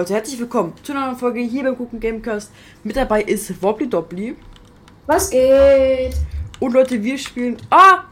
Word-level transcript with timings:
Leute, 0.00 0.14
herzlich 0.14 0.40
willkommen 0.40 0.72
zu 0.82 0.92
einer 0.92 1.08
neuen 1.08 1.18
Folge 1.18 1.40
hier 1.40 1.62
beim 1.62 1.76
Gucken 1.76 2.00
Gamecast. 2.00 2.50
Mit 2.84 2.96
dabei 2.96 3.20
ist 3.20 3.62
Wobbly 3.62 3.86
Dobbly. 3.86 4.34
Was 5.04 5.28
geht? 5.28 6.16
Und 6.58 6.72
Leute, 6.72 7.02
wir 7.02 7.18
spielen. 7.18 7.58
Ah! 7.68 8.04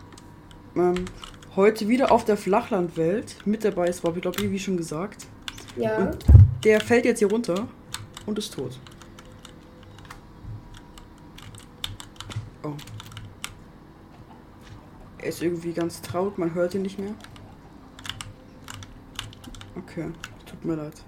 Ähm, 0.77 1.07
heute 1.57 1.89
wieder 1.89 2.13
auf 2.13 2.27
der 2.27 2.37
Flachlandwelt. 2.37 3.37
Mit 3.47 3.65
dabei 3.65 3.89
ist 3.89 4.05
Wobbly 4.05 4.21
Dobbly, 4.21 4.51
wie 4.51 4.59
schon 4.59 4.77
gesagt. 4.77 5.29
Ja. 5.79 5.97
Und 5.97 6.19
der 6.63 6.83
fällt 6.83 7.07
jetzt 7.07 7.21
hier 7.21 7.31
runter 7.31 7.67
und 8.27 8.39
ist 8.39 8.53
tot. 8.53 8.79
Oh. 12.65 12.73
Er 15.17 15.29
ist 15.29 15.43
irgendwie 15.43 15.73
ganz 15.73 16.03
traut, 16.03 16.37
man 16.37 16.53
hört 16.53 16.75
ihn 16.75 16.83
nicht 16.83 16.99
mehr. 16.99 17.15
Okay, 19.75 20.11
tut 20.45 20.63
mir 20.67 20.75
leid. 20.75 21.03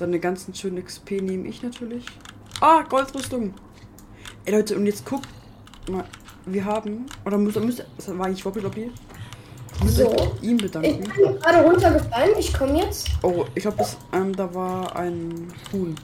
Seine 0.00 0.18
ganzen 0.18 0.54
schönen 0.54 0.82
XP 0.82 1.20
nehme 1.20 1.46
ich 1.46 1.62
natürlich. 1.62 2.06
Ah, 2.62 2.80
Goldrüstung. 2.88 3.52
Ey 4.46 4.54
Leute, 4.54 4.74
und 4.74 4.86
jetzt 4.86 5.04
guckt 5.04 5.28
mal, 5.90 6.06
wir 6.46 6.64
haben, 6.64 7.04
oder 7.26 7.36
muss, 7.36 7.54
muss 7.56 7.82
das 7.98 8.08
war 8.16 8.24
eigentlich 8.24 8.42
Wobbly 8.42 8.62
Lobby? 8.62 8.90
So. 9.84 10.10
ich 10.40 10.48
ihm 10.48 10.56
Ich 10.56 10.62
bedanken. 10.62 11.00
bin 11.00 11.38
gerade 11.38 11.62
runtergefallen. 11.68 12.30
Ich 12.38 12.50
komme 12.50 12.78
jetzt. 12.78 13.10
Oh, 13.22 13.44
ich 13.54 13.60
glaube, 13.60 13.76
das, 13.76 13.98
ähm, 14.14 14.34
da 14.34 14.54
war 14.54 14.96
ein 14.96 15.52
Huhn. 15.70 15.94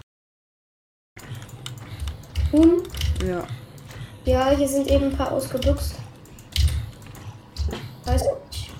Huhn. 2.52 2.82
Ja. 3.26 3.46
Ja, 4.26 4.50
hier 4.50 4.68
sind 4.68 4.90
eben 4.90 5.04
ein 5.04 5.16
paar 5.16 5.32
ausgebüxt. 5.32 5.94
Weiß 8.04 8.22
nicht. 8.50 8.70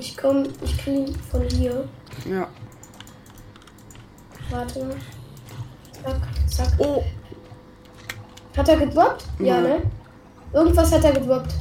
Ich 0.00 0.16
komme, 0.16 0.48
ich 0.64 0.76
kriege 0.78 1.12
von 1.30 1.48
hier. 1.48 1.88
Ja. 2.28 2.48
Warte 4.50 4.84
mal. 4.84 4.96
Zack, 6.04 6.16
zack. 6.48 6.72
Oh, 6.78 7.02
Hat 8.56 8.68
er 8.68 8.76
gedroppt? 8.76 9.24
Ja, 9.38 9.44
Ja. 9.56 9.60
ne? 9.60 9.82
Irgendwas 10.52 10.90
hat 10.92 11.04
er 11.04 11.12
gedroppt. 11.12 11.52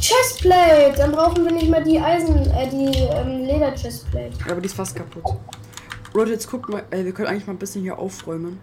Chestplate! 0.00 0.94
Dann 0.96 1.12
brauchen 1.12 1.44
wir 1.44 1.52
nicht 1.52 1.70
mehr 1.70 1.80
die 1.80 1.98
Eisen, 1.98 2.50
äh, 2.50 2.68
die 2.68 2.98
ähm, 2.98 3.44
Leder-Chestplate. 3.44 4.32
ja, 4.44 4.52
aber 4.52 4.60
die 4.60 4.66
ist 4.66 4.74
fast 4.74 4.94
kaputt. 4.96 5.22
Leute, 6.12 6.32
jetzt 6.32 6.50
guckt 6.50 6.68
mal, 6.68 6.82
ey, 6.90 7.04
wir 7.04 7.12
können 7.12 7.28
eigentlich 7.28 7.46
mal 7.46 7.54
ein 7.54 7.58
bisschen 7.58 7.82
hier 7.82 7.98
aufräumen. 7.98 8.60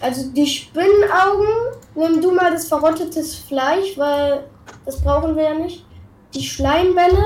Also 0.00 0.30
die 0.32 0.46
Spinnenaugen, 0.46 1.46
nimm 1.94 2.20
du 2.20 2.32
mal 2.32 2.50
das 2.52 2.68
verrottetes 2.68 3.36
Fleisch, 3.36 3.96
weil 3.96 4.44
das 4.84 5.00
brauchen 5.00 5.34
wir 5.36 5.44
ja 5.44 5.54
nicht. 5.54 5.86
Die 6.34 6.42
Schleimbälle, 6.44 7.24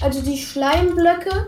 also 0.00 0.22
die 0.22 0.38
Schleimblöcke, 0.38 1.46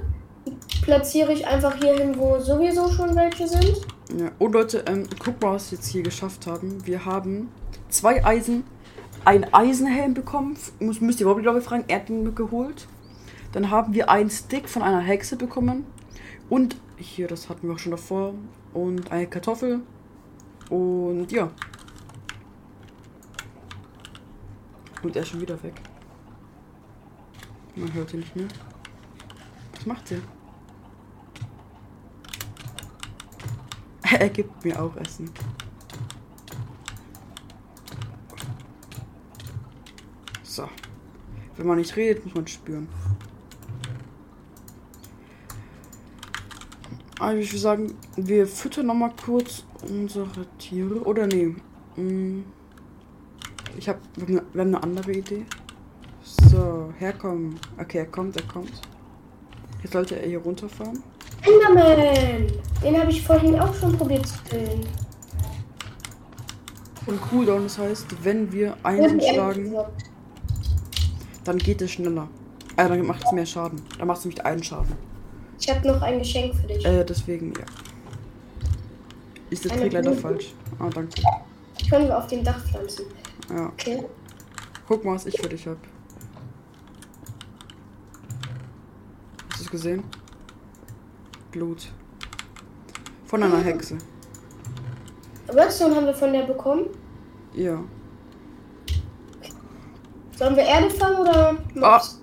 platziere 0.85 1.33
ich 1.33 1.47
einfach 1.47 1.75
hier 1.77 1.95
hin, 1.95 2.15
wo 2.17 2.39
sowieso 2.39 2.89
schon 2.91 3.17
welche 3.17 3.49
sind. 3.49 3.81
Ja. 4.19 4.31
Und 4.39 4.53
Leute, 4.53 4.85
ähm, 4.87 5.09
guck 5.19 5.41
mal, 5.43 5.55
was 5.55 5.71
wir 5.71 5.79
jetzt 5.79 5.89
hier 5.89 6.03
geschafft 6.03 6.47
haben. 6.47 6.87
Wir 6.87 7.05
haben 7.05 7.49
zwei 7.89 8.25
Eisen, 8.25 8.65
ein 9.25 9.53
Eisenhelm 9.53 10.15
bekommen. 10.15 10.57
Muss, 10.81 11.01
müsst 11.01 11.21
ihr 11.21 11.27
Wobbly 11.27 11.43
glaube 11.43 11.59
ich 11.59 11.65
fragen, 11.65 11.85
er 11.89 12.01
hat 12.01 12.11
ihn 12.11 12.35
geholt. 12.35 12.87
Dann 13.53 13.71
haben 13.71 13.95
wir 13.95 14.11
einen 14.11 14.31
Stick 14.31 14.69
von 14.69 14.83
einer 14.83 15.01
Hexe 15.01 15.37
bekommen. 15.37 15.87
Und 16.51 16.77
hier, 16.97 17.29
das 17.29 17.49
hatten 17.49 17.67
wir 17.67 17.75
auch 17.75 17.79
schon 17.79 17.93
davor. 17.93 18.35
Und 18.75 19.11
eine 19.11 19.27
Kartoffel. 19.27 19.81
Und 20.69 21.33
ja. 21.33 21.51
Und 25.03 25.17
er 25.17 25.23
ist 25.23 25.29
schon 25.29 25.41
wieder 25.41 25.63
weg. 25.63 25.75
Man 27.75 27.93
hört 27.93 28.13
ihn 28.13 28.21
nicht 28.21 28.37
mehr. 28.37 28.47
Was 29.75 29.87
macht 29.87 30.13
er? 30.13 30.19
Er 34.19 34.29
gibt 34.29 34.65
mir 34.65 34.81
auch 34.83 34.95
Essen. 34.97 35.31
So. 40.43 40.69
Wenn 41.57 41.67
man 41.67 41.79
nicht 41.79 41.97
redet, 41.97 42.25
muss 42.25 42.35
man 42.35 42.47
spüren. 42.47 42.89
Also 47.19 47.39
ich 47.39 47.51
würde 47.51 47.61
sagen, 47.61 47.95
wir 48.17 48.47
füttern 48.47 48.87
noch 48.87 48.95
mal 48.95 49.13
kurz 49.25 49.65
unsere 49.89 50.47
Tiere. 50.59 51.03
Oder 51.05 51.27
nee. 51.27 51.55
mm, 51.97 52.45
Ich 53.79 53.89
habe 53.89 54.01
wir 54.17 54.39
haben 54.39 54.75
eine 54.75 54.83
andere 54.83 55.13
Idee. 55.13 55.47
So, 56.23 56.93
herkommen. 56.99 57.59
Okay, 57.79 57.99
er 57.99 58.07
kommt, 58.07 58.37
er 58.37 58.47
kommt. 58.47 58.83
Jetzt 59.85 59.93
sollte 59.93 60.19
er 60.19 60.27
hier 60.27 60.39
runterfahren. 60.39 61.03
Enderman! 61.43 62.51
Den 62.83 62.99
habe 62.99 63.11
ich 63.11 63.23
vorhin 63.23 63.61
auch 63.61 63.75
schon 63.75 63.97
probiert 63.99 64.27
zu 64.27 64.39
killen. 64.49 64.87
Und 67.07 67.21
Cooldown, 67.21 67.65
das 67.65 67.77
heißt, 67.77 68.07
wenn 68.25 68.51
wir 68.51 68.79
er- 68.83 69.21
schlagen, 69.21 69.75
dann 71.45 71.59
geht 71.59 71.83
es 71.83 71.91
schneller. 71.93 72.29
Äh, 72.79 72.89
dann 72.89 73.07
macht 73.07 73.25
es 73.27 73.33
mehr 73.33 73.45
Schaden. 73.45 73.83
Dann 73.99 74.07
macht 74.07 74.21
es 74.21 74.25
nämlich 74.25 74.43
einen 74.47 74.65
Schaden. 74.65 74.95
Ich 75.61 75.69
habe 75.69 75.87
noch 75.87 76.01
ein 76.01 76.19
Geschenk 76.19 76.55
für 76.55 76.67
dich. 76.67 76.83
Äh, 76.85 77.05
deswegen, 77.05 77.53
ja. 77.53 77.67
Ist 79.51 79.67
der 79.67 79.73
Trick 79.77 79.93
leider 79.93 80.15
falsch. 80.15 80.55
Ah, 80.79 80.89
danke. 80.89 81.21
Können 81.91 82.07
wir 82.09 82.17
auf 82.17 82.27
dem 82.27 82.43
Dach 82.43 82.59
pflanzen. 82.65 83.05
Ja. 83.51 83.67
Okay. 83.67 84.03
Guck 84.89 85.05
mal, 85.05 85.15
was 85.17 85.27
ich 85.27 85.39
für 85.39 85.49
dich 85.49 85.67
hab. 85.67 85.77
Hast 89.51 89.61
du 89.61 89.64
es 89.64 89.64
gesehen? 89.75 90.05
Blut. 91.51 91.89
Von 93.27 93.43
einer 93.43 93.59
Hexe. 93.61 93.99
Redstone 95.49 95.95
haben 95.97 96.07
wir 96.07 96.15
von 96.15 96.33
der 96.33 96.43
bekommen. 96.45 96.87
Ja. 97.55 97.81
Sollen 100.39 100.57
wir 100.57 100.63
Erde 100.65 100.91
fangen 100.91 101.17
oder 101.19 101.51
Ah. 101.81 101.93
Mobs? 101.95 102.21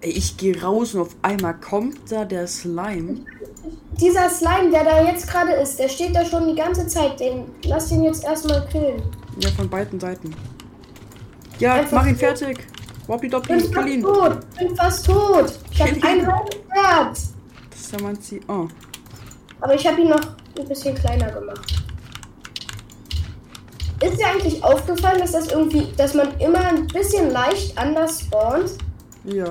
Ey, 0.00 0.10
ich 0.10 0.36
gehe 0.36 0.60
raus 0.62 0.94
und 0.94 1.00
auf 1.02 1.16
einmal 1.22 1.54
kommt 1.58 2.10
da 2.10 2.24
der 2.24 2.46
Slime. 2.46 3.16
Dieser 4.00 4.28
Slime, 4.30 4.70
der 4.70 4.84
da 4.84 5.02
jetzt 5.04 5.28
gerade 5.28 5.52
ist, 5.52 5.78
der 5.78 5.88
steht 5.88 6.14
da 6.14 6.24
schon 6.24 6.46
die 6.48 6.54
ganze 6.54 6.86
Zeit. 6.86 7.18
Den 7.18 7.46
lass 7.64 7.88
den 7.88 8.04
jetzt 8.04 8.24
erstmal 8.24 8.64
killen. 8.68 9.02
Ja, 9.40 9.50
von 9.50 9.68
beiden 9.68 9.98
Seiten. 9.98 10.34
Ja, 11.58 11.74
Einfach 11.74 12.02
mach 12.02 12.06
ihn 12.06 12.16
fertig. 12.16 12.64
Wobbly 13.08 13.28
Dopply, 13.28 13.56
Bin 13.56 13.72
kill 13.72 13.88
ihn. 13.88 14.02
Bin 14.58 14.76
fast 14.76 15.06
tot. 15.06 15.52
Ich 15.72 15.80
habe 15.80 15.90
Kill 15.92 15.98
ihn. 15.98 16.04
ein 16.04 16.26
halbes 16.32 16.57
Herz. 16.70 17.32
Das 17.70 17.80
ist 17.80 17.92
ja 17.92 17.98
mein 18.02 18.20
Ziel. 18.20 18.40
Oh. 18.48 18.68
Aber 19.60 19.74
ich 19.74 19.86
habe 19.86 20.00
ihn 20.00 20.08
noch 20.08 20.20
ein 20.58 20.68
bisschen 20.68 20.94
kleiner 20.94 21.30
gemacht. 21.30 21.84
Ist 24.00 24.18
dir 24.18 24.28
eigentlich 24.28 24.62
aufgefallen, 24.62 25.20
dass 25.20 25.32
das 25.32 25.48
irgendwie, 25.48 25.92
dass 25.96 26.14
man 26.14 26.38
immer 26.38 26.64
ein 26.68 26.86
bisschen 26.86 27.30
leicht 27.30 27.76
anders 27.76 28.20
spawnt? 28.20 28.70
Ja. 29.24 29.46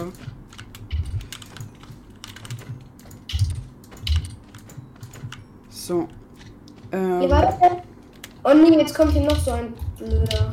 So. 5.70 6.08
Ähm, 6.92 7.22
denn? 7.22 7.82
Oh 8.44 8.54
nee, 8.54 8.78
jetzt 8.78 8.96
kommt 8.96 9.12
hier 9.12 9.24
noch 9.24 9.38
so 9.38 9.52
ein 9.52 9.74
blöder. 9.98 10.52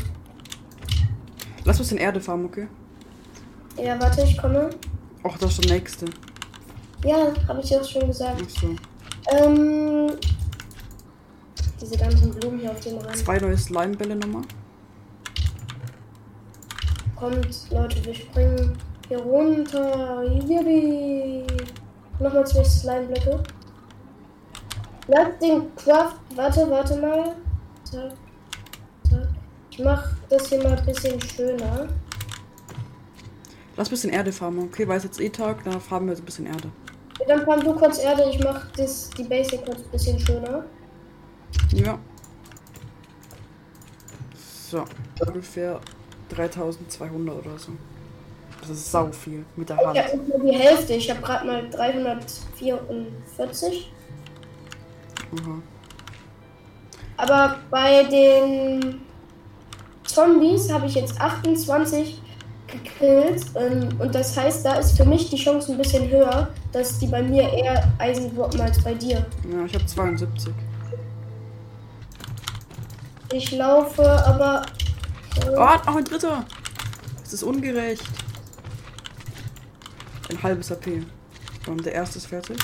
lass 1.64 1.78
uns 1.78 1.92
in 1.92 1.98
Erde 1.98 2.20
farmen, 2.20 2.46
okay? 2.46 2.66
Ja, 3.76 4.00
warte, 4.00 4.22
ich 4.22 4.36
komme. 4.36 4.70
Och, 5.22 5.38
das 5.38 5.52
ist 5.52 5.64
der 5.64 5.76
nächste. 5.76 6.06
Ja, 7.04 7.32
habe 7.46 7.60
ich 7.60 7.70
ja 7.70 7.84
schon 7.84 8.06
gesagt. 8.06 8.42
Ach 8.42 8.60
so. 8.60 8.74
Ähm, 9.36 10.10
diese 11.80 11.98
ganzen 11.98 12.30
Blumen 12.34 12.60
hier 12.60 12.70
auf 12.70 12.80
dem 12.80 12.96
Rand. 12.98 13.18
Zwei 13.18 13.38
neue 13.38 13.58
Slimebälle 13.58 14.16
nochmal. 14.16 14.42
Kommt, 17.14 17.70
Leute, 17.70 18.04
wir 18.04 18.14
springen 18.14 18.76
hier 19.08 19.18
runter. 19.18 20.22
Yippie. 20.24 21.44
Nochmal 22.18 22.46
zwei 22.46 22.64
Slime-Blöcke. 22.64 23.42
Lass 25.08 25.38
den 25.40 25.74
Craft. 25.76 26.16
Warte, 26.34 26.70
warte 26.70 26.96
mal. 26.96 27.36
Zack. 27.84 28.12
Zack. 29.10 29.28
Ich 29.70 29.78
mach 29.78 30.08
das 30.30 30.48
hier 30.48 30.62
mal 30.62 30.78
ein 30.78 30.86
bisschen 30.86 31.20
schöner. 31.20 31.88
Lass 33.76 33.90
bisschen 33.90 34.10
Erde 34.10 34.32
farmen, 34.32 34.64
okay? 34.64 34.86
Weil 34.86 34.98
es 34.98 35.04
jetzt 35.04 35.20
eh 35.20 35.28
Tag, 35.28 35.64
da 35.64 35.78
farmen 35.80 36.08
wir 36.08 36.16
so 36.16 36.22
ein 36.22 36.26
bisschen 36.26 36.46
Erde. 36.46 36.70
Dann 37.26 37.44
farm 37.44 37.60
du 37.60 37.74
kurz 37.74 37.98
Erde, 37.98 38.24
ich 38.30 38.42
mach 38.42 38.64
das, 38.76 39.10
die 39.10 39.24
Basic 39.24 39.62
kurz 39.64 39.78
ein 39.78 39.90
bisschen 39.90 40.18
schöner. 40.18 40.64
Ja. 41.72 41.98
So. 44.68 44.84
Ungefähr 45.26 45.80
3200 46.30 47.36
oder 47.36 47.58
so. 47.58 47.72
Das 48.60 48.70
ist 48.70 48.90
sau 48.90 49.12
viel 49.12 49.44
mit 49.56 49.68
der 49.68 49.76
Ich 49.76 49.86
Hand. 49.86 49.98
habe 49.98 50.16
nur 50.16 50.40
die 50.40 50.56
Hälfte. 50.56 50.94
Ich 50.94 51.10
habe 51.10 51.20
gerade 51.20 51.46
mal 51.46 51.68
344. 51.70 53.92
Aha. 55.32 55.62
Aber 57.16 57.58
bei 57.70 58.02
den 58.04 59.02
Zombies 60.04 60.72
habe 60.72 60.86
ich 60.86 60.94
jetzt 60.94 61.20
28 61.20 62.22
gekillt. 62.82 63.44
Ähm, 63.56 63.88
und 64.00 64.14
das 64.14 64.36
heißt, 64.36 64.64
da 64.64 64.74
ist 64.76 64.96
für 64.96 65.04
mich 65.04 65.30
die 65.30 65.36
Chance 65.36 65.72
ein 65.72 65.78
bisschen 65.78 66.08
höher, 66.08 66.48
dass 66.72 66.98
die 66.98 67.06
bei 67.06 67.22
mir 67.22 67.42
eher 67.52 67.90
Eisen 67.98 68.34
droppen 68.34 68.60
als 68.60 68.82
bei 68.82 68.94
dir. 68.94 69.24
Ja, 69.50 69.64
ich 69.66 69.74
habe 69.74 69.86
72. 69.86 70.52
Ich 73.32 73.50
laufe 73.52 74.02
aber. 74.26 74.64
Oh, 75.52 75.56
noch 75.86 75.96
ein 75.96 76.04
dritter. 76.04 76.44
Das 77.22 77.32
ist 77.32 77.42
ungerecht. 77.42 78.04
Ein 80.30 80.42
halbes 80.42 80.70
AP. 80.70 81.02
Und 81.66 81.84
der 81.84 81.94
erste 81.94 82.18
ist 82.18 82.26
fertig. 82.26 82.58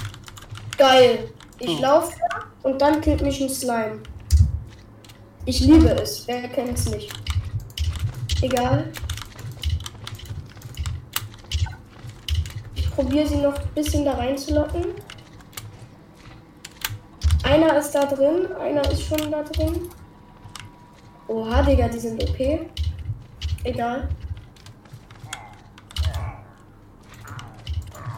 Geil. 0.79 1.31
Ich 1.59 1.71
Oh. 1.79 1.83
laufe 1.83 2.12
und 2.62 2.81
dann 2.81 3.01
killt 3.01 3.21
mich 3.23 3.41
ein 3.41 3.49
Slime. 3.51 3.99
Ich 5.45 5.61
liebe 5.61 5.89
es. 5.91 6.27
Wer 6.27 6.49
kennt 6.49 6.79
es 6.79 6.89
nicht? 6.91 7.12
Egal. 8.43 8.91
Probiere 13.00 13.26
sie 13.26 13.37
noch 13.38 13.56
ein 13.56 13.69
bisschen 13.75 14.05
da 14.05 14.12
reinzulocken. 14.12 14.85
Einer 17.43 17.79
ist 17.79 17.93
da 17.93 18.05
drin, 18.05 18.52
einer 18.61 18.82
ist 18.91 19.05
schon 19.05 19.31
da 19.31 19.43
drin. 19.43 19.88
Oha, 21.26 21.62
Digga, 21.62 21.88
die 21.88 21.99
sind 21.99 22.23
OP. 22.23 22.38
Egal. 23.64 24.08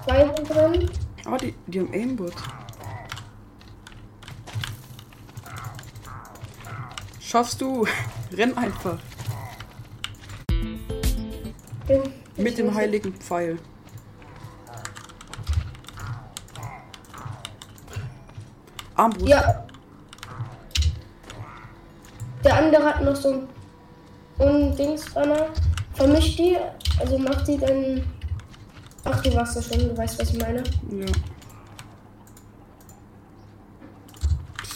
Zwei 0.04 0.24
drin. 0.24 0.90
Oh, 1.30 1.36
die, 1.36 1.54
die 1.68 1.80
haben 1.80 1.92
Aimbot. 1.94 2.34
Schaffst 7.20 7.60
du. 7.60 7.86
Renn 8.32 8.56
einfach. 8.56 8.98
Mit 12.36 12.58
dem 12.58 12.74
heiligen 12.74 13.14
Pfeil. 13.14 13.58
Armbrust. 18.96 19.28
Ja. 19.28 19.64
Der 22.44 22.56
andere 22.56 22.84
hat 22.84 23.02
noch 23.02 23.16
so 23.16 23.32
ein 23.32 23.48
Undingsbanner. 24.38 25.46
Vermischt 25.94 26.38
die, 26.38 26.56
also 26.98 27.18
macht 27.18 27.46
die 27.46 27.58
dann. 27.58 28.02
Ach, 29.04 29.20
du 29.22 29.34
warst 29.34 29.56
ja 29.56 29.62
schon, 29.62 29.88
du 29.88 29.96
weißt, 29.96 30.20
was 30.20 30.30
ich 30.30 30.40
meine. 30.40 30.62
Ja. 30.90 31.06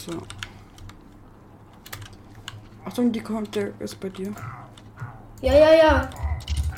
So. 0.05 0.21
Achtung, 2.85 3.11
die 3.11 3.19
kommt, 3.19 3.55
der 3.55 3.71
ist 3.79 3.99
bei 3.99 4.09
dir. 4.09 4.33
Ja, 5.41 5.53
ja, 5.53 5.73
ja. 5.73 6.09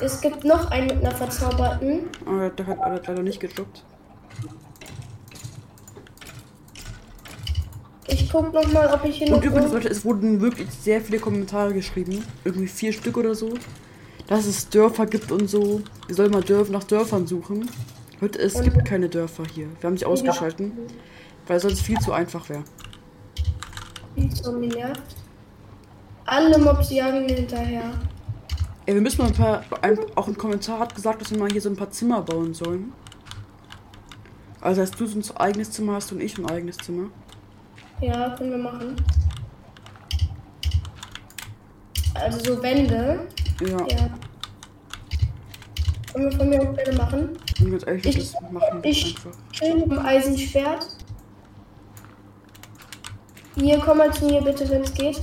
Es 0.00 0.20
gibt 0.20 0.44
noch 0.44 0.70
einen 0.70 0.86
mit 0.86 1.04
einer 1.04 1.14
verzauberten. 1.14 2.08
Aber 2.26 2.50
der 2.50 2.66
hat, 2.66 2.78
hat 2.78 3.06
leider 3.06 3.22
nicht 3.22 3.40
gedroppt. 3.40 3.84
Ich 8.10 8.28
guck 8.30 8.52
noch 8.52 8.72
mal, 8.72 8.92
ob 8.92 9.04
ich 9.04 9.18
hier 9.18 9.28
Und 9.28 9.36
noch. 9.36 9.42
übrigens, 9.44 9.72
Leute, 9.72 9.88
es 9.88 10.04
wurden 10.04 10.40
wirklich 10.40 10.68
sehr 10.70 11.00
viele 11.00 11.18
Kommentare 11.18 11.72
geschrieben. 11.72 12.22
Irgendwie 12.44 12.66
vier 12.66 12.92
Stück 12.92 13.16
oder 13.16 13.34
so. 13.34 13.54
Dass 14.26 14.46
es 14.46 14.68
Dörfer 14.68 15.06
gibt 15.06 15.32
und 15.32 15.48
so. 15.48 15.80
Wir 16.06 16.14
sollen 16.16 16.30
mal 16.30 16.42
Dörf 16.42 16.70
nach 16.70 16.84
Dörfern 16.84 17.26
suchen. 17.26 17.68
Leute, 18.20 18.38
es 18.38 18.54
Und- 18.56 18.64
gibt 18.64 18.84
keine 18.84 19.08
Dörfer 19.08 19.44
hier. 19.54 19.66
Wir 19.80 19.88
haben 19.88 19.96
sie 19.96 20.04
ausgeschalten, 20.04 20.72
weil 21.46 21.58
sonst 21.60 21.80
viel 21.82 21.98
zu 21.98 22.12
einfach 22.12 22.48
wäre. 22.48 22.64
Viel 24.14 24.32
zu 24.34 24.58
genervt. 24.60 25.16
Alle 26.26 26.58
Mobs 26.58 26.90
jagen 26.90 27.26
mir 27.26 27.34
hinterher. 27.34 27.92
Ey, 28.86 28.94
wir 28.94 29.00
müssen 29.00 29.20
mal 29.22 29.28
ein 29.28 29.34
paar. 29.34 29.64
Ein, 29.82 29.98
auch 30.14 30.28
ein 30.28 30.36
Kommentar 30.36 30.78
hat 30.80 30.94
gesagt, 30.94 31.20
dass 31.20 31.30
wir 31.30 31.38
mal 31.38 31.50
hier 31.50 31.60
so 31.60 31.68
ein 31.70 31.76
paar 31.76 31.90
Zimmer 31.90 32.22
bauen 32.22 32.54
sollen. 32.54 32.92
Also, 34.60 34.80
dass 34.82 34.90
du 34.90 35.06
so 35.06 35.18
ein 35.18 35.36
eigenes 35.38 35.70
Zimmer 35.70 35.94
hast 35.94 36.12
und 36.12 36.20
ich 36.20 36.36
ein 36.38 36.46
eigenes 36.46 36.76
Zimmer. 36.76 37.08
Ja, 38.00 38.34
können 38.36 38.50
wir 38.52 38.58
machen. 38.58 38.96
Also 42.14 42.38
so 42.56 42.62
Wände. 42.62 43.28
Ja, 43.60 43.68
Ja. 43.88 44.10
Können 46.12 46.30
wir 46.30 46.32
von 46.38 46.48
mir 46.48 46.60
auch 46.62 46.74
gerne 46.74 46.92
machen. 46.98 47.38
und 47.60 47.70
ganz 47.70 47.86
ehrlich, 47.86 48.06
Ich- 48.06 48.32
das 48.32 48.50
machen 48.50 48.80
ich-. 48.82 49.14
Schön 49.52 49.78
mit 49.80 49.90
dem 49.92 49.98
Eisenschwert. 49.98 50.86
Hier, 53.56 53.78
komm 53.78 53.98
mal 53.98 54.12
zu 54.12 54.24
mir 54.26 54.40
bitte, 54.42 54.68
wenn 54.70 54.82
es 54.82 54.92
geht. 54.94 55.20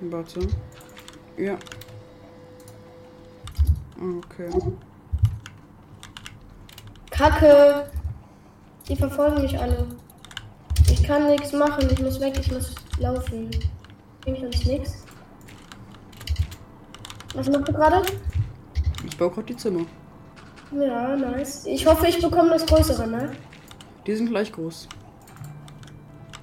Warte. 0.00 0.40
Ja. 1.38 1.56
Okay. 3.96 4.50
Kacke. 7.10 7.90
Die 8.88 8.96
verfolgen 8.96 9.42
mich 9.42 9.58
alle. 9.58 9.86
Ich 10.90 11.02
kann 11.02 11.26
nichts 11.28 11.52
machen. 11.52 11.88
Ich 11.90 12.00
muss 12.00 12.20
weg. 12.20 12.38
Ich 12.38 12.50
muss 12.50 12.74
laufen. 12.98 13.50
Bringt 14.22 14.42
uns 14.42 14.64
nichts. 14.64 15.04
Was 17.34 17.48
machst 17.48 17.68
du 17.68 17.72
gerade? 17.72 18.02
Ich 19.06 19.16
baue 19.16 19.30
gerade 19.30 19.46
die 19.46 19.56
Zimmer. 19.56 19.86
Ja, 20.72 21.16
nice. 21.16 21.66
Ich 21.66 21.86
hoffe, 21.86 22.06
ich 22.06 22.20
bekomme 22.20 22.50
das 22.50 22.66
Größere, 22.66 23.06
ne? 23.06 23.32
Die 24.06 24.14
sind 24.14 24.28
gleich 24.28 24.52
groß. 24.52 24.88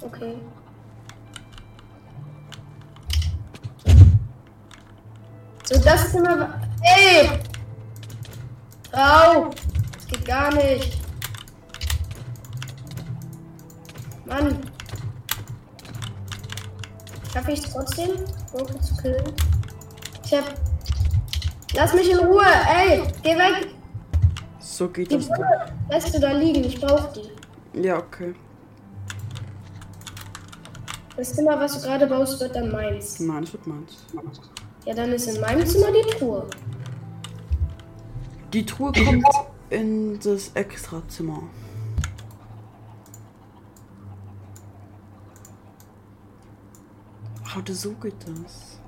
Okay. 0.01 0.35
So, 5.63 5.79
das 5.83 6.07
ist 6.07 6.15
immer. 6.15 6.61
Ey! 6.81 7.29
Au! 8.94 9.49
Das 9.94 10.07
geht 10.07 10.25
gar 10.25 10.53
nicht. 10.53 10.97
Mann. 14.27 14.59
Schaffe 17.33 17.51
ich 17.51 17.59
es 17.59 17.71
trotzdem? 17.71 18.09
Rote 18.53 18.79
zu 18.81 18.95
killen? 18.97 19.33
Ich 20.25 20.33
hab. 20.33 20.45
Lass 21.75 21.94
mich 21.94 22.09
in 22.09 22.18
Ruhe! 22.19 22.44
Ey! 22.44 23.03
Geh 23.24 23.35
weg! 23.38 23.68
So 24.59 24.88
geht 24.89 25.12
Die 25.12 25.18
das. 25.18 25.27
Brille 25.27 25.74
lässt 25.89 26.13
du 26.15 26.19
da 26.19 26.31
liegen. 26.31 26.63
Ich 26.63 26.79
brauch 26.79 27.12
die. 27.13 27.81
Ja, 27.81 27.97
okay. 27.97 28.33
Das 31.15 31.33
Zimmer, 31.33 31.59
was 31.59 31.73
du 31.80 31.88
gerade 31.88 32.07
baust, 32.07 32.39
wird 32.39 32.56
dann 32.56 32.71
meins. 32.71 33.19
Nein, 33.19 33.41
das 33.41 33.53
wird 33.53 33.68
meins. 33.68 34.04
Ja, 34.85 34.94
dann 34.94 35.11
ist 35.11 35.28
in 35.28 35.42
meinem 35.42 35.66
Zimmer 35.66 35.87
die 35.92 36.09
Truhe. 36.11 36.47
Die 38.54 38.66
Truhe 38.66 38.92
kommt 38.92 39.25
in 39.69 40.19
das 40.19 40.52
Extrazimmer. 40.54 41.44
Warte, 47.54 47.73
so 47.73 47.92
geht 47.94 48.13
das. 48.21 48.80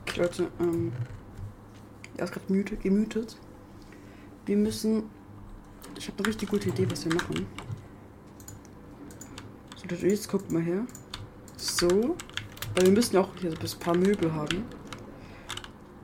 Okay, 0.00 0.20
Leute, 0.20 0.50
ähm. 0.58 0.92
Er 2.16 2.24
ist 2.24 2.32
gerade 2.32 2.46
gemütet. 2.76 3.36
Wir 4.44 4.56
müssen. 4.56 5.04
Ich 5.96 6.08
habe 6.08 6.18
eine 6.18 6.28
richtig 6.28 6.48
gute 6.48 6.70
Idee, 6.70 6.90
was 6.90 7.04
wir 7.04 7.14
machen. 7.14 7.46
Jetzt 9.90 10.28
guckt 10.28 10.50
mal 10.50 10.62
her. 10.62 10.86
So. 11.56 12.16
Weil 12.74 12.86
wir 12.86 12.92
müssen 12.92 13.16
auch 13.16 13.30
hier 13.36 13.50
so 13.50 13.56
ein 13.56 13.80
paar 13.80 13.96
Möbel 13.96 14.32
haben. 14.32 14.64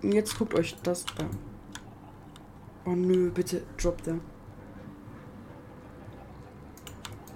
Und 0.02 0.12
jetzt 0.12 0.38
guckt 0.38 0.54
euch 0.54 0.76
das 0.82 1.04
an. 1.18 1.30
Oh 2.84 2.94
nö, 2.94 3.30
bitte 3.30 3.62
drop 3.80 4.02
der. 4.02 4.18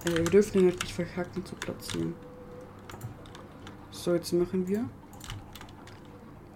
Ey, 0.05 0.17
wir 0.17 0.23
dürfen 0.25 0.59
den 0.59 0.69
halt 0.69 0.81
nicht 0.81 0.93
verkacken 0.93 1.45
zu 1.45 1.55
platzieren. 1.55 2.13
So, 3.91 4.13
jetzt 4.13 4.31
machen 4.33 4.67
wir. 4.67 4.87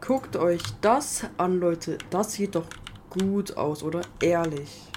Guckt 0.01 0.35
euch 0.35 0.62
das 0.81 1.25
an, 1.38 1.59
Leute. 1.59 1.97
Das 2.09 2.33
sieht 2.33 2.55
doch 2.55 2.67
gut 3.09 3.57
aus, 3.57 3.83
oder? 3.83 4.01
Ehrlich. 4.21 4.92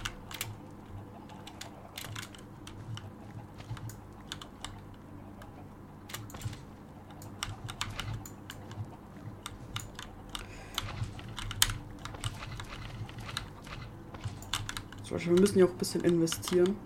Leute, 15.27 15.35
wir 15.35 15.41
müssen 15.41 15.59
ja 15.59 15.65
auch 15.67 15.71
ein 15.71 15.79
bisschen 15.79 16.05
investieren. 16.05 16.77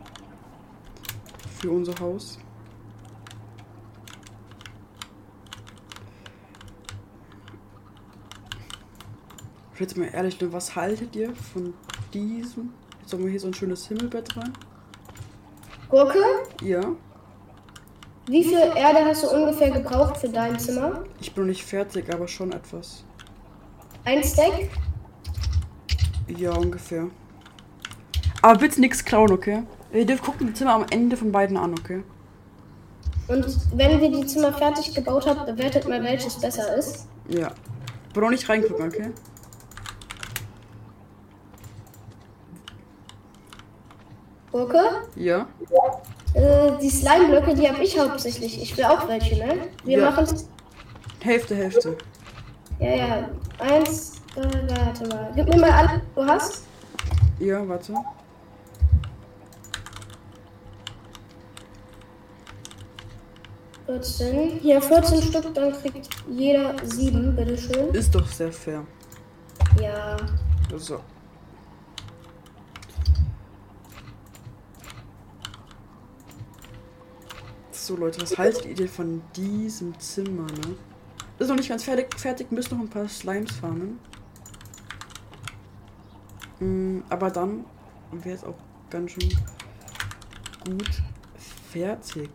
Für 1.60 1.70
unser 1.70 1.98
Haus. 2.00 2.38
Jetzt 9.78 9.96
mal 9.96 10.08
ehrlich, 10.12 10.40
ne, 10.40 10.52
was 10.52 10.74
haltet 10.76 11.16
ihr 11.16 11.34
von 11.34 11.72
diesem? 12.12 12.72
Jetzt 13.00 13.12
haben 13.12 13.24
wir 13.24 13.30
hier 13.30 13.40
so 13.40 13.46
ein 13.46 13.54
schönes 13.54 13.86
Himmelbett 13.88 14.36
rein. 14.36 14.52
Gurke, 15.88 16.18
Ja, 16.62 16.80
wie 18.26 18.44
viel 18.44 18.58
Erde 18.58 19.04
hast 19.06 19.24
du 19.24 19.28
ungefähr 19.30 19.70
gebraucht 19.72 20.18
für 20.18 20.28
dein 20.28 20.56
Zimmer? 20.58 21.02
ich 21.20 21.34
bin 21.34 21.44
noch 21.44 21.48
nicht 21.48 21.64
fertig, 21.64 22.12
aber 22.14 22.28
schon 22.28 22.52
etwas. 22.52 23.02
Ein 24.04 24.22
Stack? 24.22 24.68
Ja, 26.28 26.52
ungefähr. 26.52 27.08
Aber 28.42 28.58
bitte 28.58 28.80
nichts 28.80 29.04
klauen, 29.04 29.32
okay? 29.32 29.62
Ihr 29.92 30.06
dürft 30.06 30.22
gucken 30.24 30.46
die 30.46 30.54
Zimmer 30.54 30.74
am 30.74 30.86
Ende 30.90 31.16
von 31.16 31.30
beiden 31.32 31.56
an, 31.56 31.72
okay? 31.78 32.02
Und 33.28 33.46
wenn 33.76 34.00
wir 34.00 34.10
die 34.10 34.26
Zimmer 34.26 34.52
fertig 34.52 34.94
gebaut 34.94 35.26
haben, 35.26 35.44
bewertet 35.46 35.88
mal, 35.88 36.02
welches 36.02 36.40
besser 36.40 36.74
ist. 36.76 37.06
Ja. 37.28 37.52
Aber 38.12 38.22
noch 38.22 38.30
nicht 38.30 38.48
reingucken, 38.48 38.86
okay? 38.86 39.10
Gurke, 44.50 44.82
Ja. 45.14 45.46
äh, 46.34 46.72
die 46.82 46.90
Slime-Blöcke, 46.90 47.54
die 47.54 47.68
habe 47.68 47.82
ich 47.84 47.98
hauptsächlich. 47.98 48.60
Ich 48.60 48.76
will 48.76 48.84
auch 48.84 49.06
welche, 49.06 49.36
ne? 49.36 49.68
Wir 49.84 49.98
Ja. 49.98 50.10
machen 50.10 50.26
Hälfte, 51.20 51.54
Hälfte. 51.54 51.96
Ja, 52.80 52.94
ja. 52.94 53.28
Eins, 53.58 54.20
äh, 54.36 54.40
warte 54.40 55.06
mal. 55.08 55.30
Gib 55.36 55.48
mir 55.48 55.60
mal 55.60 55.70
alle, 55.70 56.02
du 56.16 56.24
hast. 56.24 56.64
Ja, 57.38 57.66
warte. 57.68 57.94
Vierzehn. 63.90 64.60
Hier 64.60 64.80
14 64.80 65.22
Stück, 65.22 65.54
dann 65.54 65.72
kriegt 65.72 66.08
jeder 66.28 66.74
sieben, 66.84 67.34
bitteschön. 67.34 67.92
Ist 67.92 68.14
doch 68.14 68.26
sehr 68.26 68.52
fair. 68.52 68.86
Ja. 69.80 70.16
So. 70.76 71.00
So 77.72 77.96
Leute, 77.96 78.22
was 78.22 78.38
haltet 78.38 78.66
ihr 78.66 78.74
denn 78.76 78.88
von 78.88 79.22
diesem 79.34 79.98
Zimmer, 79.98 80.46
ne? 80.46 80.76
Ist 81.40 81.48
noch 81.48 81.56
nicht 81.56 81.68
ganz 81.68 81.82
fertig, 81.82 82.14
fertig, 82.16 82.52
müssen 82.52 82.76
noch 82.76 82.84
ein 82.84 82.88
paar 82.88 83.08
Slimes 83.08 83.50
farmen. 83.52 83.98
Mm, 86.60 87.00
aber 87.08 87.30
dann 87.30 87.64
wäre 88.12 88.36
es 88.36 88.44
auch 88.44 88.58
ganz 88.90 89.12
schön 89.12 89.30
gut 90.64 91.02
fertig. 91.72 92.30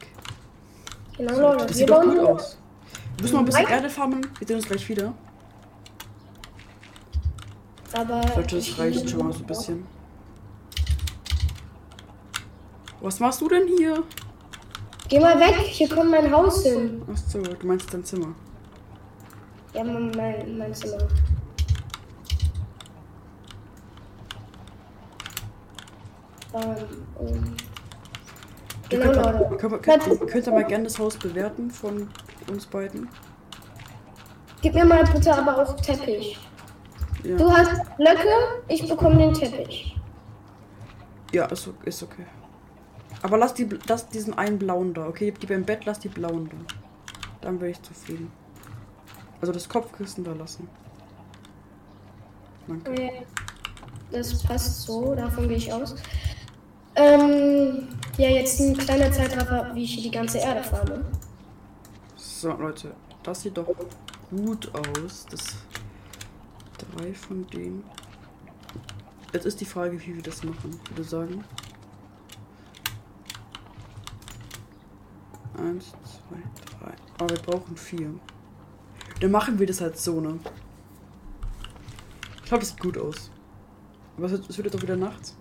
Genau, 1.18 1.40
Leute. 1.40 1.66
das 1.66 1.78
sieht 1.78 1.90
doch 1.90 2.02
gut 2.02 2.20
aus. 2.20 2.58
Wir 3.16 3.22
müssen 3.24 3.34
noch 3.34 3.40
ein 3.40 3.46
bisschen. 3.46 3.68
Erde 3.68 3.90
farmen, 3.90 4.28
wir 4.38 4.48
sehen 4.48 4.56
uns 4.58 4.66
gleich 4.68 4.90
wieder. 4.90 5.14
Aber. 7.94 8.22
Leute, 8.36 8.56
das 8.58 8.78
reicht 8.78 9.10
schon 9.10 9.26
mal 9.26 9.34
so 9.34 9.40
ein 9.40 9.48
bisschen. 9.48 9.88
Was 13.02 13.20
machst 13.20 13.40
du 13.40 13.48
denn 13.48 13.68
hier? 13.78 14.04
Geh 15.08 15.20
mal 15.20 15.40
weg, 15.40 15.56
hier 15.58 15.88
kommt 15.88 16.10
mein 16.10 16.32
Haus 16.32 16.64
hin. 16.64 17.02
Achso, 17.08 17.40
du 17.40 17.68
meinst 17.68 17.94
dein 17.94 18.04
Zimmer. 18.04 18.34
Ja, 19.74 19.84
mein, 19.84 20.58
mein, 20.58 20.74
Zimmer. 20.74 21.08
Ähm, 26.54 26.76
ähm. 27.20 27.56
Du 28.90 28.98
Genau, 28.98 29.12
könnt, 29.14 29.40
Leute. 29.40 29.58
könnt, 29.58 29.84
könnt, 29.84 30.28
könnt 30.32 30.48
ihr 30.48 30.54
mal 30.54 30.64
gerne 30.66 30.84
das 30.86 31.00
Haus 31.00 31.18
bewerten 31.18 31.72
von 31.72 32.08
uns 32.50 32.66
beiden. 32.68 33.10
Gib 34.62 34.74
mir 34.76 34.86
mal 34.86 35.04
bitte 35.06 35.34
aber 35.34 35.58
auch 35.62 35.76
Teppich. 35.78 36.38
Ja, 37.24 37.38
Du 37.38 37.52
hast 37.52 37.72
Blöcke, 37.98 38.28
ich 38.68 38.88
bekomme 38.88 39.18
den 39.18 39.34
Teppich. 39.34 39.96
ja 41.34 41.46
ist, 41.46 41.70
ist 41.86 42.04
okay. 42.04 42.26
Aber 43.24 43.38
lass, 43.40 43.56
die, 43.56 43.68
lass 43.88 44.08
diesen 44.08 44.36
einen 44.38 44.60
blauen 44.60 44.94
da, 44.94 45.08
okay? 45.08 45.32
Die 45.32 45.48
beim 45.48 45.64
Bett, 45.64 45.86
lass 45.86 46.00
die 46.00 46.10
blauen 46.10 46.50
da. 46.50 46.58
Dann 47.42 47.60
wäre 47.60 47.72
ich 47.72 47.82
zufrieden. 47.82 48.32
Also 49.42 49.52
das 49.52 49.68
Kopfkissen 49.68 50.24
da 50.24 50.34
lassen. 50.34 50.68
Danke. 52.68 53.12
Das 54.12 54.44
passt 54.44 54.84
so, 54.84 55.16
davon 55.16 55.48
gehe 55.48 55.58
ich 55.58 55.74
aus. 55.74 55.96
Ähm, 56.96 57.90
ja, 58.18 58.30
jetzt 58.30 58.60
ein 58.60 58.78
kleiner 58.78 59.12
Zeitraffer, 59.12 59.72
wie 59.74 59.84
ich 59.84 59.94
hier 59.96 60.04
die 60.04 60.12
ganze 60.12 60.38
Erde 60.40 60.64
farme. 60.64 61.06
So, 62.16 62.52
Leute, 62.52 62.96
das 63.24 63.42
sieht 63.42 63.58
doch 63.58 63.68
gut 64.30 64.72
aus. 64.74 65.26
Das 65.30 65.56
drei 66.78 67.14
von 67.14 67.46
denen. 67.48 67.84
Jetzt 69.34 69.46
ist 69.46 69.60
die 69.60 69.66
Frage, 69.66 70.00
wie 70.02 70.16
wir 70.16 70.24
das 70.24 70.44
machen. 70.44 70.80
Ich 70.84 70.92
würde 70.92 71.04
sagen. 71.04 71.44
Eins, 75.58 75.92
zwei, 76.04 76.42
drei. 76.80 76.94
Aber 77.18 77.30
wir 77.30 77.42
brauchen 77.42 77.76
vier. 77.76 78.14
Dann 79.20 79.32
machen 79.32 79.58
wir 79.58 79.68
das 79.68 79.82
halt 79.82 79.98
so, 79.98 80.20
ne? 80.20 80.40
Ich 82.38 82.50
glaube, 82.50 82.62
das 82.62 82.70
sieht 82.70 82.80
gut 82.80 82.98
aus. 82.98 83.32
Aber 84.18 84.26
es 84.28 84.32
wird, 84.32 84.66
jetzt 84.66 84.76
auch 84.76 84.82
wieder 84.82 84.96
nachts. 84.96 85.36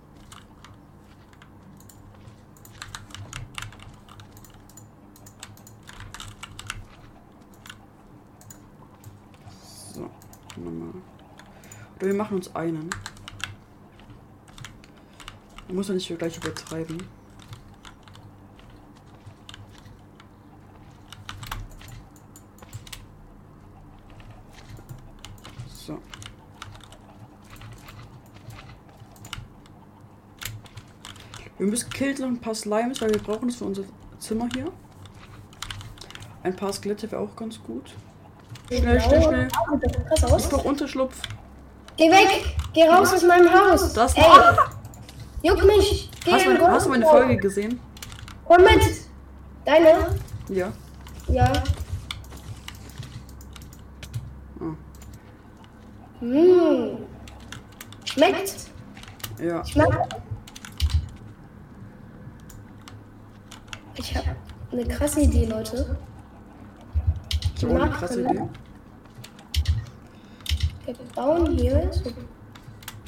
So, 9.92 10.10
nochmal. 10.56 10.94
Oder 12.04 12.12
wir 12.12 12.18
machen 12.18 12.36
uns 12.36 12.54
einen. 12.54 12.90
Man 15.68 15.76
muss 15.76 15.88
ja 15.88 15.94
nicht 15.94 16.18
gleich 16.18 16.36
übertreiben. 16.36 17.02
So. 25.66 25.98
Wir 31.56 31.66
müssen 31.66 31.88
killen 31.88 32.20
noch 32.20 32.26
ein 32.26 32.38
paar 32.38 32.54
Slimes, 32.54 33.00
weil 33.00 33.14
wir 33.14 33.22
brauchen 33.22 33.48
das 33.48 33.56
für 33.56 33.64
unser 33.64 33.84
Zimmer 34.18 34.50
hier. 34.52 34.70
Ein 36.42 36.54
paar 36.54 36.70
Skelette 36.70 37.10
wäre 37.10 37.22
auch 37.22 37.34
ganz 37.34 37.58
gut. 37.62 37.94
Schnell, 38.68 39.00
schnell, 39.00 39.22
schnell. 39.22 39.48
Ich 40.36 40.48
brauche 40.50 40.68
Unterschlupf. 40.68 41.16
Geh 41.96 42.10
weg! 42.10 42.56
Geh 42.72 42.88
raus 42.88 43.12
aus 43.14 43.22
meinem 43.22 43.48
Haus! 43.52 43.92
Das- 43.92 44.16
Ey! 44.16 44.24
Juck 45.42 45.64
mich! 45.64 46.10
Geh 46.24 46.32
Hast 46.32 46.46
du 46.46 46.50
in 46.50 46.58
meine, 46.58 46.72
hast 46.72 46.86
du 46.86 46.90
meine. 46.90 47.06
Folge 47.06 47.36
gesehen? 47.36 47.80
Komm 48.44 48.62
mit! 48.62 48.82
Deine? 49.64 50.16
Ja. 50.48 50.72
Ja. 51.28 51.52
Ah. 54.60 54.74
Mmh. 56.20 56.98
Schmeckt? 58.04 58.54
Ja. 59.40 59.64
Schmeckt? 59.64 60.16
Ich 63.96 64.16
habe 64.16 64.36
eine 64.72 64.86
krasse 64.86 65.20
Idee, 65.20 65.46
Leute. 65.46 65.96
Ich 67.56 67.64
habe 67.64 67.80
eine 67.80 67.90
krasse 67.90 68.22
Idee. 68.22 68.42
Wir 70.84 70.94
bauen 71.14 71.56
hier 71.56 71.90
so 71.92 72.10
ein 72.10 72.14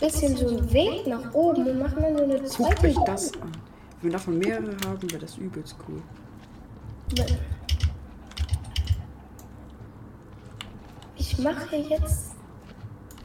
bisschen 0.00 0.36
so 0.36 0.48
einen 0.48 0.72
Weg 0.72 1.06
nach 1.06 1.32
oben 1.34 1.66
und 1.66 1.78
machen 1.78 2.02
dann 2.02 2.16
so 2.16 2.24
eine 2.24 2.34
Guckt 2.36 2.48
zweite 2.48 2.86
euch 2.88 2.96
das 3.04 3.32
an. 3.34 3.52
Wenn 4.00 4.10
wir 4.10 4.12
davon 4.12 4.38
mehrere 4.38 4.76
haben, 4.86 5.10
wäre 5.10 5.20
das 5.20 5.36
übelst 5.36 5.76
cool. 5.88 6.02
Ich 11.16 11.38
mache 11.38 11.76
jetzt 11.76 12.34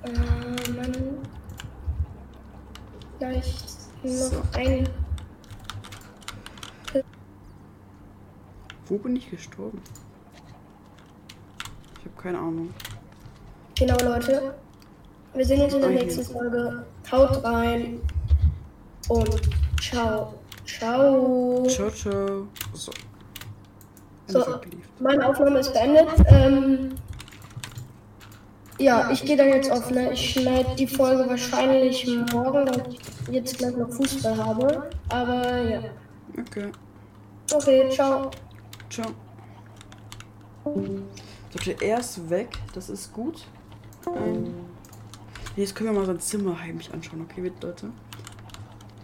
äh, 0.03 0.71
Mann, 0.71 1.17
vielleicht 3.17 3.77
noch 4.03 4.11
So. 4.11 4.41
ein. 4.53 4.89
Wo 8.87 8.97
bin 8.97 9.15
ich 9.15 9.29
gestorben? 9.29 9.81
Ich 11.99 12.05
habe 12.05 12.21
keine 12.21 12.39
Ahnung. 12.39 12.73
Genau, 13.81 13.97
Leute. 14.03 14.53
Wir 15.33 15.43
sehen 15.43 15.59
uns 15.63 15.73
in 15.73 15.81
der 15.81 15.89
nächsten 15.89 16.23
Folge. 16.23 16.85
Haut 17.11 17.43
rein 17.43 17.99
und 19.09 19.41
ciao. 19.81 20.35
Ciao. 20.67 21.65
Ciao, 21.67 21.89
ciao. 21.89 22.47
So. 22.75 22.91
So. 24.27 24.45
Meine 24.99 25.27
Aufnahme 25.27 25.57
ist 25.57 25.73
beendet. 25.73 26.09
Ähm, 26.27 26.93
ja, 28.77 29.09
ich 29.09 29.25
gehe 29.25 29.35
dann 29.35 29.47
jetzt 29.47 29.71
auf. 29.71 29.89
Ne? 29.89 30.13
Ich 30.13 30.29
schneide 30.29 30.75
die 30.75 30.85
Folge 30.85 31.27
wahrscheinlich 31.27 32.05
morgen, 32.31 32.69
weil 32.69 32.83
ich 32.87 32.99
jetzt 33.31 33.57
gleich 33.57 33.75
noch 33.75 33.89
Fußball 33.89 34.37
habe. 34.45 34.89
Aber 35.09 35.57
ja. 35.57 35.79
Okay. 36.39 36.71
Okay, 37.51 37.89
ciao. 37.89 38.29
Ciao. 38.91 39.07
Okay, 41.55 41.75
er 41.81 41.99
ist 41.99 42.29
weg. 42.29 42.49
Das 42.75 42.87
ist 42.87 43.11
gut. 43.11 43.43
Ähm, 44.07 44.53
Jetzt 45.55 45.75
können 45.75 45.89
wir 45.89 45.99
mal 45.99 46.05
sein 46.05 46.19
Zimmer 46.19 46.59
heimlich 46.59 46.93
anschauen, 46.93 47.21
okay, 47.21 47.41
bitte, 47.41 47.67
Leute? 47.67 47.91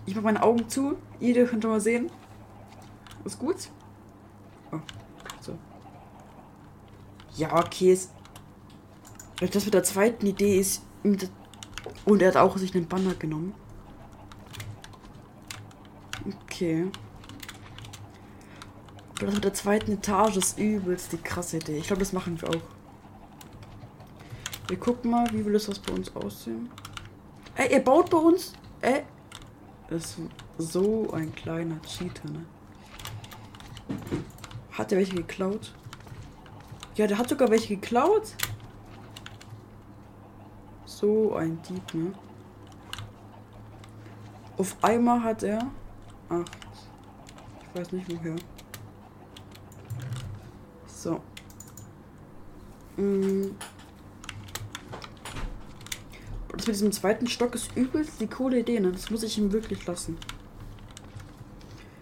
Ich 0.06 0.16
mache 0.16 0.24
meine 0.24 0.42
Augen 0.42 0.68
zu. 0.70 0.98
Ihr 1.20 1.46
könnt 1.46 1.64
schon 1.64 1.72
mal 1.72 1.82
sehen. 1.82 2.10
Ist 3.26 3.38
gut? 3.38 3.70
Oh, 4.72 4.80
so. 5.42 5.58
Ja, 7.36 7.54
okay, 7.58 7.92
ist. 7.92 8.12
Das 9.40 9.66
mit 9.66 9.74
der 9.74 9.84
zweiten 9.84 10.26
Idee 10.26 10.58
ist. 10.60 10.84
Und 11.04 12.22
er 12.22 12.30
hat 12.30 12.38
auch 12.38 12.58
sich 12.58 12.74
einen 12.74 12.88
Banner 12.88 13.14
genommen. 13.14 13.54
Okay. 16.46 16.88
Das 19.20 19.34
mit 19.34 19.44
der 19.44 19.54
zweiten 19.54 19.92
Etage 19.92 20.38
ist 20.38 20.58
übelst 20.58 21.12
die 21.12 21.18
krasse 21.18 21.58
Idee. 21.58 21.78
Ich 21.78 21.88
glaube, 21.88 22.00
das 22.00 22.14
machen 22.14 22.40
wir 22.42 22.50
auch. 22.50 22.77
Wir 24.68 24.78
gucken 24.78 25.12
mal, 25.12 25.32
wie 25.32 25.46
will 25.46 25.56
es 25.56 25.66
das 25.68 25.80
bei 25.80 25.94
uns 25.94 26.14
aussehen. 26.16 26.70
Ey, 27.56 27.72
ihr 27.74 27.80
baut 27.80 28.10
bei 28.10 28.18
uns. 28.18 28.54
Ey. 28.82 29.04
Ist 29.90 30.18
so 30.58 31.10
ein 31.14 31.34
kleiner 31.34 31.82
Cheater, 31.82 32.30
ne? 32.30 32.46
Hat 34.72 34.92
er 34.92 34.98
welche 34.98 35.16
geklaut? 35.16 35.74
Ja, 36.96 37.08
der 37.08 37.18
hat 37.18 37.30
sogar 37.30 37.50
welche 37.50 37.76
geklaut. 37.76 38.34
So 40.86 41.36
ein 41.36 41.62
Dieb, 41.62 41.94
ne? 41.94 42.12
Auf 44.58 44.76
einmal 44.82 45.24
hat 45.24 45.44
er 45.44 45.60
acht. 46.30 46.58
Ich 47.62 47.80
weiß 47.80 47.92
nicht 47.94 48.10
woher. 48.10 48.36
So. 50.88 51.22
Mm. 52.98 53.52
Das 56.58 56.66
mit 56.66 56.76
diesem 56.76 56.92
zweiten 56.92 57.28
Stock 57.28 57.54
ist 57.54 57.78
übelst 57.78 58.20
die 58.20 58.28
coole 58.28 58.60
Idee, 58.60 58.80
ne? 58.80 58.92
Das 58.92 59.12
muss 59.12 59.22
ich 59.22 59.38
ihm 59.38 59.54
wirklich 59.54 59.86
lassen. 59.86 60.18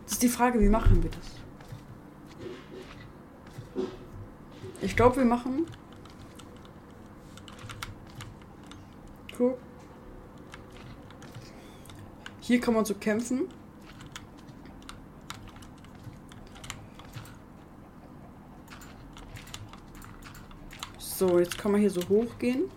Das 0.05 0.13
ist 0.13 0.23
die 0.23 0.29
Frage, 0.29 0.61
wie 0.61 0.69
machen 0.69 1.03
wir 1.03 1.11
das? 1.11 1.31
Ich 4.81 4.95
glaube, 4.95 5.17
wir 5.17 5.25
machen. 5.25 5.65
Guck. 9.37 9.57
Hier 12.39 12.61
kann 12.61 12.75
man 12.75 12.85
so 12.85 12.93
kämpfen. 12.93 13.49
So, 20.97 21.39
jetzt 21.39 21.57
kann 21.57 21.73
man 21.73 21.81
hier 21.81 21.89
so 21.89 22.07
hochgehen. 22.07 22.71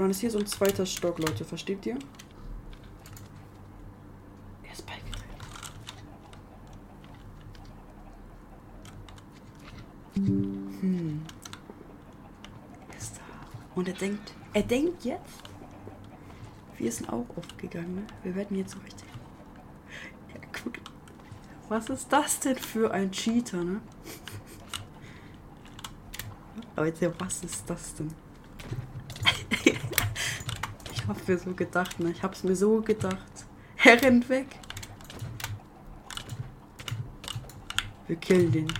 Und 0.00 0.04
dann 0.04 0.12
ist 0.12 0.20
hier 0.20 0.30
so 0.30 0.38
ein 0.38 0.46
zweiter 0.46 0.86
Stock, 0.86 1.18
Leute. 1.18 1.44
Versteht 1.44 1.84
ihr? 1.84 1.98
Er 4.62 4.72
ist 4.72 4.86
beigedreht. 4.86 5.12
Hm. 10.14 11.20
Er 12.88 12.96
ist 12.96 13.18
da. 13.18 13.20
Und 13.74 13.88
er 13.88 13.92
denkt, 13.94 14.32
er 14.54 14.62
denkt 14.62 15.04
jetzt, 15.04 15.42
wir 16.78 16.90
sind 16.90 17.10
auch 17.10 17.26
aufgegangen. 17.36 17.96
Ne? 17.96 18.06
Wir 18.22 18.34
werden 18.36 18.56
jetzt 18.56 18.72
so 18.72 18.78
richtig 18.78 19.10
was 21.68 21.88
ist 21.88 22.12
das 22.12 22.40
denn 22.40 22.56
für 22.56 22.90
ein 22.90 23.12
Cheater, 23.12 23.62
ne? 23.62 23.80
Leute, 26.76 27.14
was 27.18 27.44
ist 27.44 27.68
das 27.68 27.94
denn? 27.94 28.12
ich 30.92 31.06
hab 31.06 31.19
mir 31.30 31.38
so 31.38 31.54
gedacht, 31.54 32.00
ne? 32.00 32.10
Ich 32.10 32.22
hab's 32.22 32.42
mir 32.42 32.56
so 32.56 32.80
gedacht. 32.80 33.46
Er 33.84 34.02
rennt 34.02 34.28
weg. 34.28 34.58
Wir 38.06 38.16
killen 38.16 38.52
den. 38.52 38.72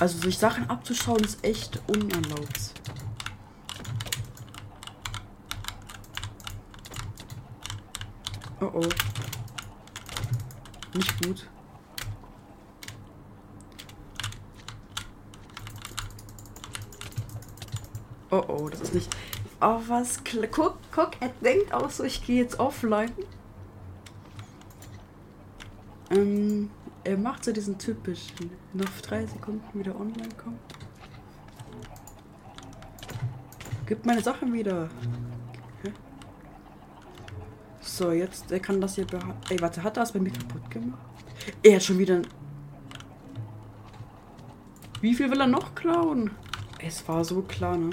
Also 0.00 0.18
sich 0.18 0.36
Sachen 0.36 0.68
abzuschauen 0.68 1.22
ist 1.22 1.44
echt 1.44 1.80
unerlaubt. 1.86 2.72
Oh 8.60 8.70
oh. 8.74 8.88
Nicht 10.94 11.22
gut. 11.22 11.48
Oh 18.30 18.44
oh, 18.48 18.68
das 18.68 18.80
ist 18.80 18.94
nicht. 18.94 19.16
Oh, 19.60 19.80
was? 19.86 20.22
Guck, 20.52 20.78
guck, 20.92 21.10
er 21.20 21.30
denkt 21.40 21.72
auch 21.72 21.90
so, 21.90 22.04
ich 22.04 22.24
gehe 22.24 22.42
jetzt 22.42 22.58
offline. 22.58 23.12
Ähm, 26.10 26.70
er 27.04 27.16
macht 27.16 27.44
so 27.44 27.52
diesen 27.52 27.78
typischen. 27.78 28.50
Nach 28.72 29.00
drei 29.02 29.24
Sekunden 29.26 29.78
wieder 29.78 29.98
online 29.98 30.34
kommen. 30.36 30.58
Gib 33.86 34.04
meine 34.04 34.20
Sachen 34.20 34.52
wieder. 34.52 34.88
So, 37.80 38.10
jetzt, 38.10 38.52
er 38.52 38.60
kann 38.60 38.80
das 38.80 38.96
hier 38.96 39.06
behalten. 39.06 39.38
Ey, 39.48 39.60
warte, 39.60 39.82
hat 39.82 39.96
er 39.96 40.02
das 40.02 40.12
bei 40.12 40.18
mir 40.18 40.32
kaputt 40.32 40.70
gemacht? 40.70 41.00
Er 41.62 41.76
hat 41.76 41.82
schon 41.82 41.98
wieder. 41.98 42.20
Wie 45.00 45.14
viel 45.14 45.30
will 45.30 45.40
er 45.40 45.46
noch 45.46 45.74
klauen? 45.74 46.32
Es 46.78 47.08
war 47.08 47.24
so 47.24 47.40
klar, 47.42 47.76
ne? 47.78 47.90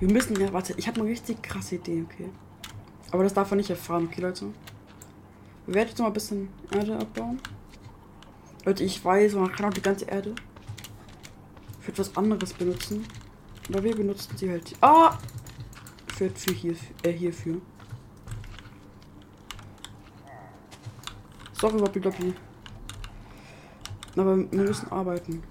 Wir 0.00 0.10
müssen 0.10 0.40
ja, 0.40 0.50
warte, 0.52 0.72
ich 0.78 0.88
habe 0.88 1.00
eine 1.00 1.10
richtig 1.10 1.42
krasse 1.42 1.74
Idee, 1.74 2.02
okay. 2.02 2.30
Aber 3.10 3.22
das 3.22 3.34
darf 3.34 3.50
er 3.50 3.58
nicht 3.58 3.68
erfahren, 3.68 4.08
okay, 4.10 4.22
Leute. 4.22 4.46
Wir 5.66 5.74
werden 5.74 5.88
jetzt 5.88 5.98
noch 5.98 6.04
mal 6.04 6.10
ein 6.10 6.14
bisschen 6.14 6.48
Erde 6.70 6.98
abbauen. 6.98 7.38
Leute, 8.64 8.82
ich 8.82 9.04
weiß, 9.04 9.34
man 9.34 9.52
kann 9.52 9.66
auch 9.66 9.74
die 9.74 9.82
ganze 9.82 10.06
Erde 10.06 10.34
für 11.80 11.92
etwas 11.92 12.16
anderes 12.16 12.54
benutzen. 12.54 13.06
Aber 13.68 13.84
wir 13.84 13.94
benutzen 13.94 14.36
sie 14.36 14.50
halt. 14.50 14.74
Ah! 14.80 15.18
Für, 16.16 16.30
für 16.30 16.52
hier, 16.52 16.74
äh, 17.02 17.12
hierfür. 17.12 17.60
Sorry, 21.52 21.78
Woppi 21.78 22.00
Doppi. 22.00 22.34
Aber 24.16 24.36
wir 24.36 24.46
müssen 24.62 24.90
arbeiten. 24.90 25.42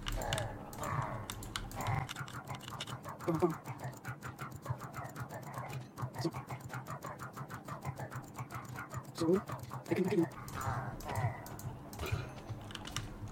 Oh. 3.27 3.68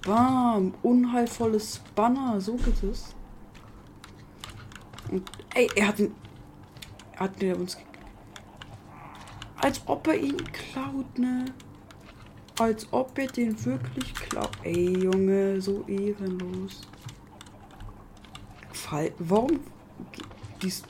Bam. 0.06 0.74
Unheilvolles 0.84 1.82
Banner. 1.96 2.40
So 2.40 2.56
geht 2.56 2.82
es. 2.84 3.16
Und, 5.12 5.30
ey, 5.54 5.70
er 5.76 5.88
hat 5.88 6.00
ihn. 6.00 6.16
Er 7.14 7.20
hat 7.22 7.42
der 7.42 7.58
uns. 7.58 7.78
Als 9.58 9.82
ob 9.86 10.08
er 10.08 10.18
ihn 10.18 10.38
klaut, 10.52 11.18
ne? 11.18 11.46
Als 12.60 12.88
ob 12.92 13.18
er 13.18 13.28
den 13.28 13.66
wirklich 13.66 14.14
klaut. 14.14 14.52
Ey, 14.64 15.04
Junge, 15.04 15.60
so 15.62 15.84
ehrenlos. 15.88 16.88
Fall. 18.72 19.12
Warum? 19.20 19.60
Dies. 20.62 20.84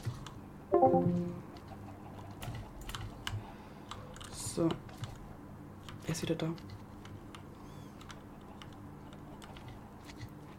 So. 4.32 4.70
Er 6.08 6.14
ist 6.14 6.22
wieder 6.22 6.36
da. 6.36 6.48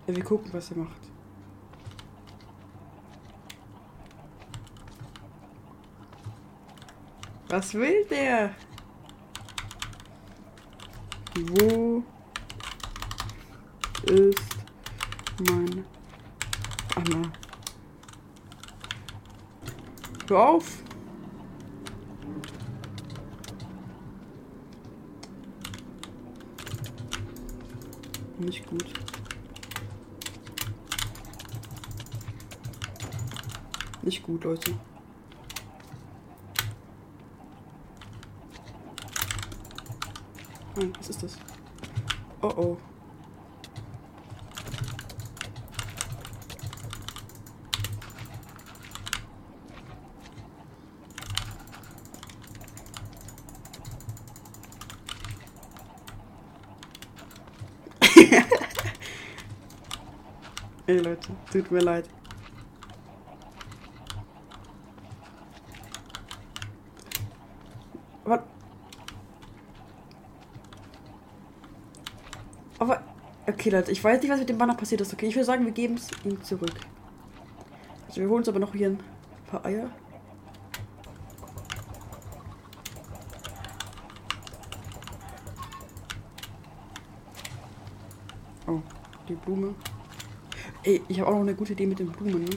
Ja, 0.06 0.14
wir 0.14 0.22
gucken, 0.22 0.52
was 0.52 0.70
er 0.70 0.76
macht. 0.76 0.96
Was 7.48 7.72
will 7.72 8.04
der? 8.10 8.54
Wo 11.34 12.02
ist 14.04 14.56
mein 15.48 15.86
Anna? 16.94 17.32
Hör 20.28 20.48
auf! 20.48 20.82
Nicht 28.58 28.70
gut. 28.70 28.86
Nicht 34.02 34.22
gut, 34.24 34.44
Leute. 34.44 34.74
Nein, 40.74 40.92
was 40.98 41.08
ist 41.08 41.22
das? 41.22 41.38
Oh 42.42 42.52
oh. 42.56 42.76
Ey 60.88 61.00
Leute, 61.00 61.28
tut 61.52 61.70
mir 61.70 61.80
leid. 61.80 62.08
Aber. 68.24 68.42
Aber. 72.78 73.02
Okay, 73.46 73.68
Leute, 73.68 73.92
ich 73.92 74.02
weiß 74.02 74.22
nicht, 74.22 74.30
was 74.30 74.38
mit 74.38 74.48
dem 74.48 74.56
Banner 74.56 74.74
passiert 74.74 75.02
ist. 75.02 75.12
Okay, 75.12 75.26
ich 75.26 75.34
würde 75.34 75.44
sagen, 75.44 75.66
wir 75.66 75.72
geben 75.72 75.96
es 75.96 76.08
ihm 76.24 76.42
zurück. 76.42 76.72
Also, 78.06 78.22
wir 78.22 78.28
holen 78.30 78.38
uns 78.38 78.48
aber 78.48 78.58
noch 78.58 78.72
hier 78.72 78.88
ein 78.88 79.00
paar 79.46 79.66
Eier. 79.66 79.90
Oh, 88.66 88.80
die 89.28 89.34
Blume. 89.34 89.74
Ey, 90.88 91.02
ich 91.06 91.20
habe 91.20 91.28
auch 91.28 91.34
noch 91.34 91.42
eine 91.42 91.54
gute 91.54 91.74
Idee 91.74 91.84
mit 91.84 91.98
den 91.98 92.08
Blumen. 92.08 92.48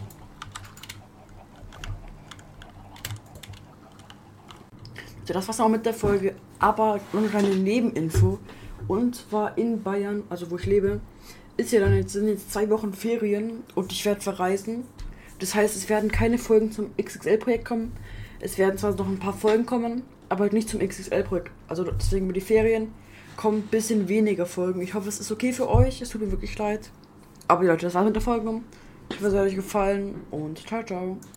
So, 5.26 5.34
das 5.34 5.46
war's 5.50 5.60
auch 5.60 5.68
mit 5.68 5.86
der 5.86 5.94
Folge. 5.94 6.36
Aber 6.58 7.02
noch 7.12 7.20
eine 7.20 7.28
kleine 7.28 7.50
Nebeninfo. 7.50 8.40
Und 8.88 9.16
zwar 9.18 9.58
in 9.58 9.84
Bayern, 9.84 10.24
also 10.30 10.50
wo 10.50 10.56
ich 10.56 10.66
lebe, 10.66 11.02
ist 11.58 11.74
ja 11.74 11.82
dann 11.82 11.94
jetzt, 11.94 12.14
sind 12.14 12.30
jetzt 12.30 12.54
zwei 12.54 12.70
Wochen 12.70 12.94
Ferien 12.94 13.64
und 13.76 13.92
ich 13.92 14.06
werde 14.06 14.22
verreisen. 14.22 14.86
Das 15.40 15.54
heißt, 15.54 15.76
es 15.76 15.90
werden 15.90 16.10
keine 16.10 16.38
Folgen 16.38 16.72
zum 16.72 16.96
XXL-Projekt 16.96 17.66
kommen. 17.66 17.92
Es 18.40 18.58
werden 18.58 18.78
zwar 18.78 18.96
noch 18.96 19.10
ein 19.10 19.20
paar 19.20 19.34
Folgen 19.34 19.66
kommen, 19.66 20.04
aber 20.30 20.50
nicht 20.52 20.70
zum 20.70 20.80
XXL-Projekt. 20.80 21.52
Also 21.68 21.84
deswegen 21.84 22.28
mit 22.28 22.38
die 22.38 22.42
Ferien 22.42 22.94
kommen 23.36 23.58
ein 23.58 23.68
bisschen 23.68 24.08
weniger 24.08 24.46
Folgen. 24.46 24.82
Ich 24.82 24.94
hoffe, 24.94 25.10
es 25.10 25.20
ist 25.20 25.34
okay 25.34 25.52
für 25.52 25.70
euch. 25.70 26.02
Es 26.02 26.12
tut 26.12 26.22
mir 26.22 26.32
wirklich 26.32 26.58
leid. 26.58 26.92
Aber 27.52 27.66
Leute, 27.66 27.88
das 27.88 27.96
war's 27.96 28.06
mit 28.06 28.16
der 28.16 28.22
Folge. 28.22 28.62
Ich 29.10 29.18
hoffe, 29.18 29.28
es 29.28 29.34
hat 29.34 29.42
euch 29.42 29.56
gefallen 29.56 30.22
und 30.32 30.58
ciao, 30.66 30.82
ciao. 30.84 31.18